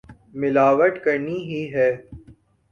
[0.33, 1.89] ملاوٹ کرنی ہی ہے۔